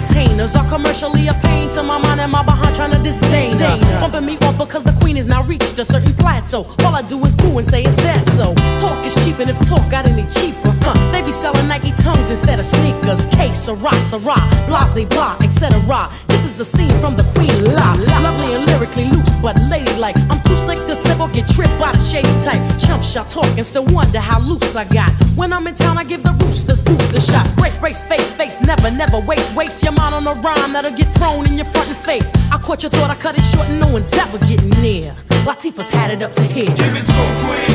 [0.00, 4.00] entertainers are commercially a pain to my mind and my behind trying to disdain her.
[4.00, 6.64] Bumping me off because the queen has now reached a certain plateau.
[6.80, 8.54] All I do is boo and say it's that so.
[8.80, 11.12] Talk is cheap, and if talk got any cheaper, huh?
[11.12, 13.26] They be selling Nike tongues instead of sneakers.
[13.26, 16.08] K, Sarah, Sarah, blase, blah, etc.
[16.28, 18.18] This is a scene from the queen, la, la.
[18.20, 20.16] Lovely and lyrically loose, but ladylike.
[20.30, 22.62] I'm too slick to slip or get tripped by the shady type.
[22.78, 25.12] Chump shot talk and still wonder how loose I got.
[25.36, 27.56] When I'm in town, I give the roosters booster shots.
[27.56, 31.14] Brace, brace, face, face, never, never waste, waste your mind on a rhyme that'll get
[31.14, 32.32] thrown in your front and face.
[32.52, 35.14] I caught you, thought I cut it short, and no one's ever getting near.
[35.44, 36.66] Latifah's had it up to here.
[36.66, 37.70] Give it to a queen.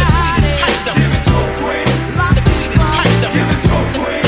[0.00, 1.86] Give it to a queen.
[2.18, 2.98] Latifah's.
[3.30, 3.70] Give it to a queen.
[3.70, 4.24] Give it to a queen.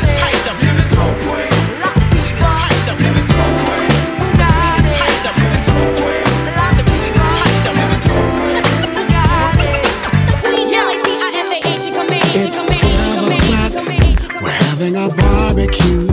[0.00, 0.54] Latifah.
[0.60, 1.52] Give it to a queen.
[3.00, 3.56] Give it to a
[5.96, 6.26] queen.
[6.58, 7.00] Latifah's.
[7.70, 8.28] Give it to a
[12.32, 13.72] It's 12 o'clock.
[14.42, 16.09] We're having a barbecue.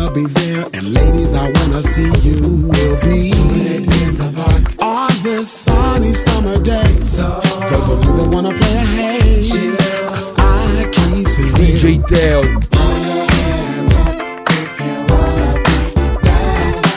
[0.00, 0.64] My crew CAD, they are gonna be there.
[0.74, 2.40] And ladies, I wanna see you.
[2.68, 6.82] We'll be in the park on this sunny summer day.
[6.94, 9.40] Those of you that wanna play a hey,
[10.08, 11.76] cause I keep it real.
[11.76, 12.42] DJ Teo.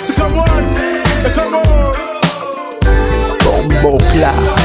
[0.03, 0.63] So come on,
[1.33, 1.69] come on.
[3.39, 4.62] Bombo Clat.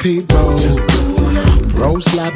[0.00, 0.56] People.
[1.74, 2.29] Bro slapping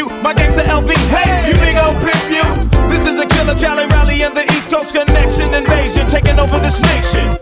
[0.00, 0.08] you.
[0.22, 2.44] My gangsta LV, hey, you nigga will pimp you.
[2.90, 6.80] This is a killer Cali rally and the East Coast connection invasion, taking over this
[6.80, 7.39] nation.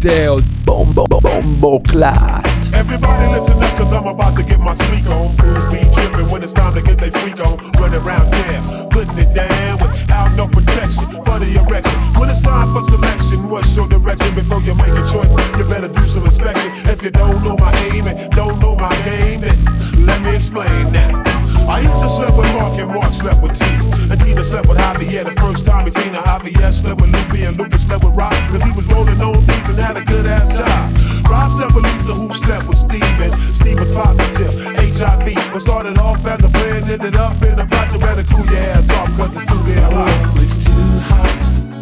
[0.00, 0.40] Teo.
[0.64, 2.46] Bombo, bombo Clat.
[2.72, 5.36] Everybody listen up, cause I'm about to get my speak on.
[5.36, 7.58] Fools be tripping when it's time to get they freak on.
[7.80, 11.98] Running around town, putting it down without no protection for the erection.
[12.20, 15.32] When it's time for selection, what's your direction before you make a choice?
[15.56, 16.70] You better do some inspection.
[16.86, 20.92] If you don't know my aim and don't know my game, then let me explain
[20.92, 21.40] that.
[21.70, 24.12] I used to sleep with Mark and Mark slept with Tina.
[24.12, 26.22] And Tina slept with Javier the first time he seen her.
[26.22, 28.32] Javier slept with Lupe and Lupe slept with Rob.
[28.50, 31.30] Cause he was rolling on beats and had a good ass job.
[31.30, 33.30] Rob slept with Lisa who slept with Steven.
[33.54, 35.52] Steve was positive, HIV.
[35.52, 38.00] But started off as a friend, ended up in a project.
[38.00, 40.36] Better cool your ass off cause it's too damn hot.
[40.42, 40.72] it's too
[41.08, 41.30] hot,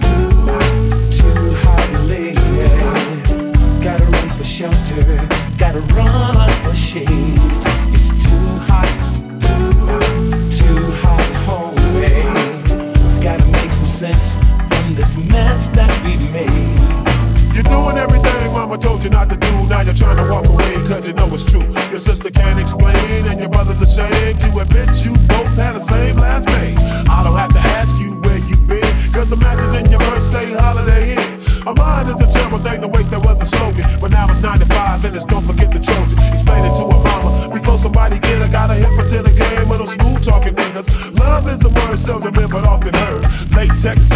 [0.03, 2.34] too hot, too hot to.
[3.82, 5.03] Gotta run for shelter,
[5.59, 7.07] gotta run for shade.
[7.95, 8.91] It's too hot,
[9.41, 13.22] too hot, too hot at home, babe.
[13.22, 14.34] Gotta make some sense
[14.68, 17.07] from this mess that we've made.
[17.59, 19.50] You're doing everything mama told you not to do.
[19.66, 21.66] Now you're trying to walk away cause you know it's true.
[21.90, 26.14] Your sister can't explain and your brother's ashamed to admit you both had the same
[26.18, 26.78] last name.
[27.11, 30.30] I don't have to ask you where you've been cause the matches in your verse
[30.30, 31.38] say holiday inn.
[31.66, 33.84] A mind is a terrible thing to waste, that was a slogan.
[34.00, 36.16] But now it's 95 and it's don't forget the Trojan.
[36.32, 38.48] Explain it to a mama before somebody get her.
[38.48, 40.88] Got a hip to the game with those smooth talking niggas.
[41.18, 43.24] Love is a word seldom but often heard.
[43.52, 44.06] Latex,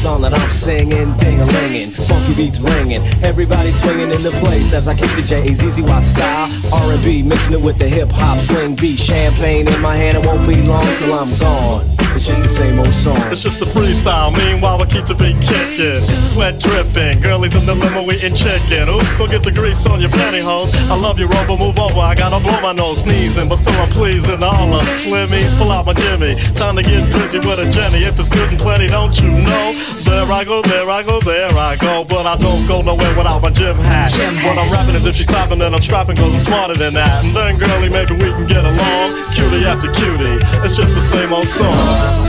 [0.00, 4.72] song that I'm singing, ding a linging, funky beats ringing, everybody swinging in the place
[4.72, 8.40] as I kick the J's, easy Y style, R&B mixing it with the hip hop
[8.40, 11.89] swing beat, champagne in my hand, it won't be long till I'm gone.
[12.30, 13.18] It's just the same old song.
[13.34, 14.30] It's just a freestyle.
[14.30, 15.98] Meanwhile, I keep the beat kicking.
[15.98, 17.18] Sweat dripping.
[17.18, 18.86] Girlies in the limo eating chicken.
[18.86, 20.78] Oops, don't get the grease on your pantyhose.
[20.86, 21.58] I love you, Rover.
[21.58, 21.98] Move over.
[21.98, 24.46] I gotta blow my nose sneezing, but still I'm pleasing.
[24.46, 26.38] All the slimmies, pull out my Jimmy.
[26.54, 28.06] Time to get busy with a Jenny.
[28.06, 29.74] If it's good and plenty, don't you know?
[30.06, 32.06] There I go, there I go, there I go.
[32.06, 34.14] But I don't go nowhere without my gym hat.
[34.46, 37.24] What I'm rapping is if she's clapping, then I'm strapping, cause I'm smarter than that.
[37.26, 39.18] And then, girlie, maybe we can get along.
[39.34, 40.38] Cutie after cutie.
[40.62, 42.19] It's just the same old song.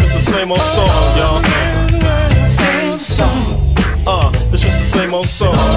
[0.00, 1.42] It's the same old song, y'all.
[2.44, 3.60] Same song.
[4.06, 5.67] Uh, it's just the same old song.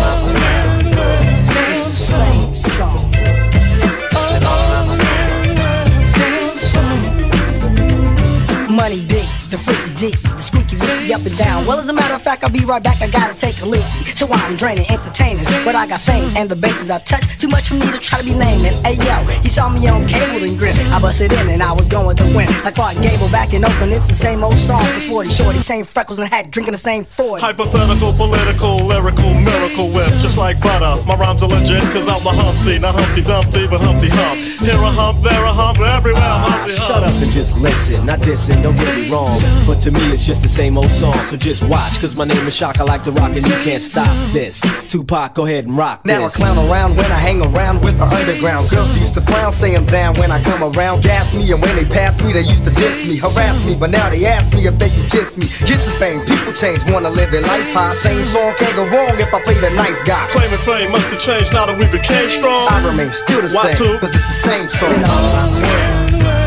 [11.21, 11.67] Up and down.
[11.67, 13.01] Well, as a matter of fact, I'll be right back.
[13.01, 13.85] I gotta take a leak.
[14.17, 17.37] So I'm draining entertainers, but I got fame and the bases I touch.
[17.37, 18.73] Too much for me to try to be naming.
[18.81, 20.73] Hey yo, you saw me on cable and grin.
[20.89, 22.49] I busted in and I was going to win.
[22.65, 25.85] Like Clark Gable back in Oakland, it's the same old song for Sporty Shorty, same
[25.85, 27.41] freckles and hat, drinking the same Ford.
[27.41, 31.01] Hypothetical, political, lyrical, miracle whip, just like butter.
[31.05, 34.39] My rhymes are legit, cause I'm a Humpty, not Humpty Dumpty, but Humpty Hump.
[34.61, 37.01] Here a hump, there a hump, everywhere I'm Humpty ah, Hump.
[37.01, 39.29] Shut up and just listen, not dissing, don't get me wrong.
[39.65, 41.10] But to me, it's just the same old song.
[41.31, 42.79] So just watch, cause my name is Shock.
[42.79, 44.59] I like to rock and you can't stop this.
[44.91, 48.03] Tupac, go ahead and rock Now I clown around when I hang around with the
[48.03, 48.67] underground.
[48.69, 51.03] Girls used to frown, say I'm down when I come around.
[51.03, 53.75] Gas me, and when they pass me, they used to diss me, harass me.
[53.75, 55.47] But now they ask me if they can kiss me.
[55.63, 57.93] Get some fame, people change, wanna live their life high.
[57.93, 60.27] Same song can't go wrong if I play the nice guy.
[60.31, 62.59] Claiming fame must have changed now that we became strong.
[62.69, 63.99] I remain still the Why same, two?
[63.99, 64.91] cause it's the same song.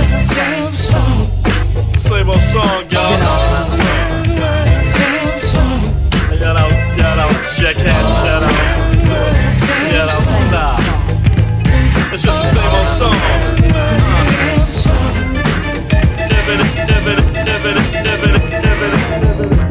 [0.05, 1.31] It's the same song.
[1.99, 3.44] Same old song, y'all.
[7.57, 8.51] Check hand, shout out.
[9.89, 10.73] Shout out, stop.
[12.13, 13.19] It's just the same old song.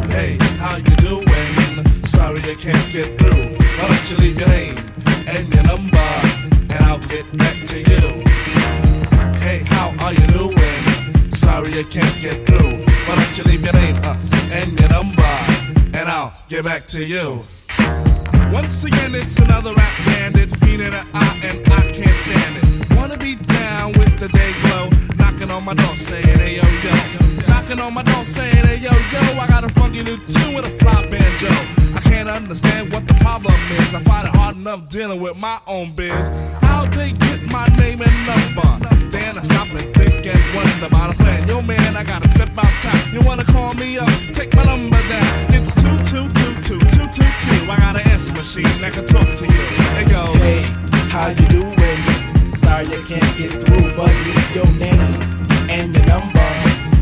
[0.10, 2.06] Hey, how you doing?
[2.06, 3.58] Sorry I can't get through.
[3.78, 4.78] Why don't you leave your name
[5.28, 5.98] and your number,
[6.70, 8.24] and I'll get back to you.
[9.40, 11.32] Hey, how are you doing?
[11.34, 12.78] Sorry I can't get through.
[13.08, 14.18] Why don't you leave your name uh,
[14.52, 15.22] and your number,
[15.94, 17.44] and I'll get back to you.
[18.54, 22.96] Once again, it's another rap bandit, feeling an eye, and I can't stand it.
[22.96, 27.48] Wanna be down with the day glow, knocking on my door saying, hey yo yo.
[27.48, 30.66] Knocking on my door saying, hey yo yo, I got a funky new tune with
[30.66, 31.50] a fly banjo.
[31.98, 33.96] I can't understand what the problem is.
[33.96, 36.28] I find it hard enough dealing with my own biz.
[36.62, 39.10] How they get my name and number?
[39.10, 41.48] Then I stop and think and wonder about a plan.
[41.48, 43.14] Yo man, I gotta step out time.
[43.16, 44.10] You wanna call me up?
[44.36, 45.54] Take my number down.
[45.56, 46.03] It's two
[47.70, 49.64] I got an answer machine that can talk to you.
[50.00, 50.36] It goes.
[50.38, 50.62] Hey,
[51.10, 51.74] how you doing?
[52.58, 55.00] Sorry I can't get through, but leave your name
[55.70, 56.40] and your number,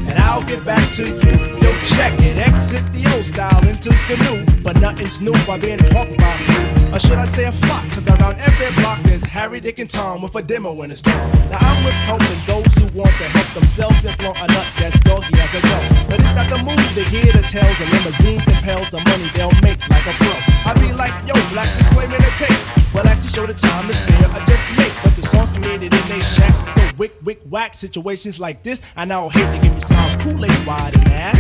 [0.10, 1.14] and I'll get back to you.
[1.62, 5.78] Yo, check it, exit the old style, enters the new, but nothing's new by being
[5.78, 6.08] by
[6.48, 6.81] you.
[6.92, 7.90] Or should I say a flock?
[7.92, 11.32] Cause around every block there's Harry, Dick, and Tom with a demo in his palm.
[11.50, 15.00] Now I'm with helping those who want to help themselves and flaunt a nut that's
[15.00, 15.80] doggy as a go.
[16.12, 19.24] But it's not the move to hear the tales of limousines and pails of money
[19.32, 20.36] they'll make like a pro.
[20.68, 22.60] I be like, yo, black disclaimer to tape.
[22.94, 24.92] Well, I to show the time to spare, I just make.
[25.02, 27.74] But the songs created in they shacks so wick, wick, whack.
[27.74, 31.40] Situations like this, I now hate to give me smiles, Kool-Aid wide and ass.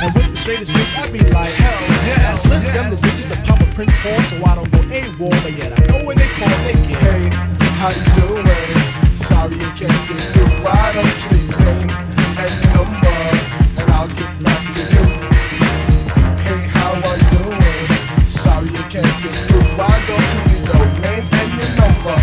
[0.00, 2.30] And with the straightest face, I be like, hell.
[2.30, 5.52] I slip them the digits of Papa Prince Paul, so I don't go AWOL, but
[5.52, 6.98] yet I know when they call, they get.
[6.98, 7.30] Hey,
[7.78, 8.42] how you doing?
[9.22, 10.50] Sorry I can't get through.
[10.66, 11.54] Why don't you leave
[12.42, 13.18] and your number,
[13.78, 15.06] and I'll get back to you.
[16.42, 18.26] Hey, how are you doing?
[18.26, 19.62] Sorry you can't get through.
[19.78, 22.18] Why don't you leave your name and your number?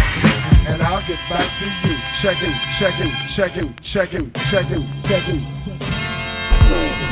[0.67, 1.95] And I'll get back to you.
[2.19, 7.04] Check it, check it, check it, check it, check it, check it.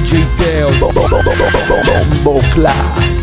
[0.00, 0.70] DJ Dale
[2.24, 3.19] Bombo Clap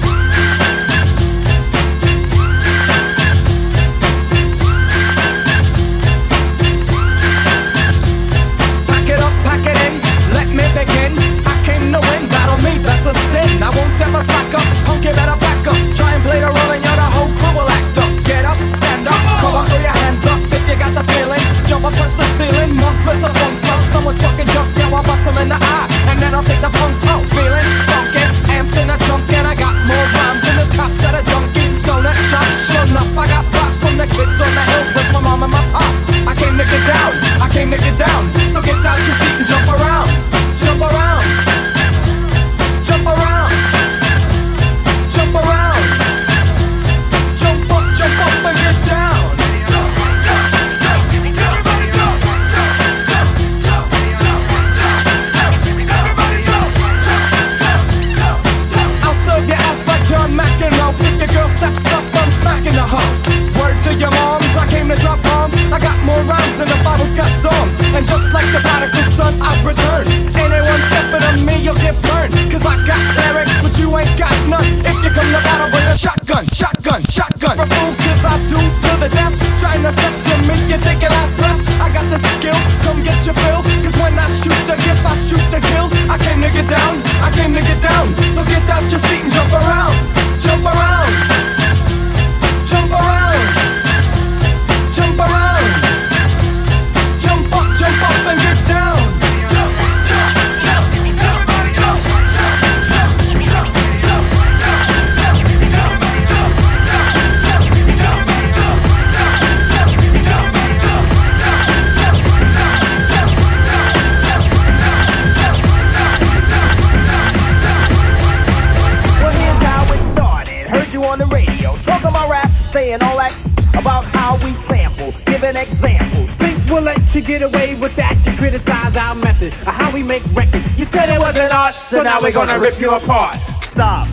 [122.77, 123.33] saying all that
[123.73, 126.37] about how we sample, giving examples.
[126.37, 128.13] Think we'll let you get away with that?
[128.21, 130.77] You criticize our method of how we make records.
[130.77, 133.41] You said it wasn't art, so now we're gonna rip you apart.
[133.57, 134.05] Stop.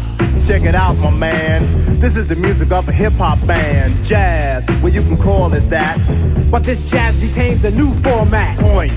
[0.49, 1.61] Check it out, my man.
[2.01, 3.85] This is the music of a hip hop band.
[4.09, 6.01] Jazz, well, you can call it that.
[6.49, 8.57] But this jazz retains a new format.
[8.65, 8.97] Point.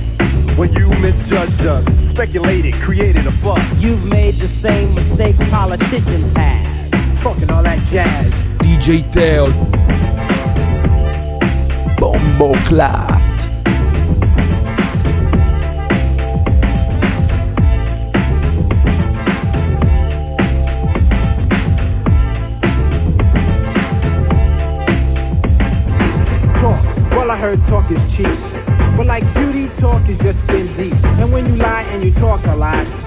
[0.55, 3.75] When you misjudged us, speculated, created a fuss.
[3.83, 6.76] You've made the same mistake politicians have.
[7.23, 8.57] Talking all that jazz.
[8.61, 9.45] DJ Teo
[11.99, 12.53] Bombo.
[27.27, 28.27] Well, I heard talk is cheap.
[28.95, 30.93] But like beauty, talk is just skin deep.
[31.19, 33.06] And when you lie and you talk a lot,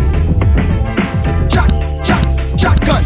[2.61, 3.03] Shot, shot, shotgun.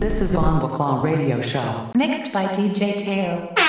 [0.00, 1.90] This is Bomboclat Radio Show.
[1.94, 3.61] Mixed by DJ Teo.